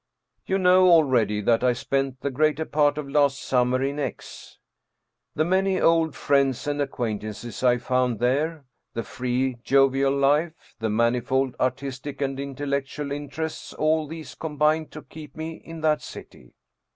[0.47, 4.57] You know already that I spent the greater part of last summer in X.
[5.35, 10.89] The many old friends and acquaint ances I found there, the free, jovial life, the
[10.89, 16.55] manifold artis tic and intellectual interests all these combined to keep me in that city.